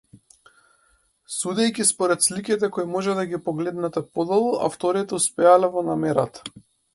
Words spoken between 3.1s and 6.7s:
да ги погледнете подолу, авторите успеале во намерата.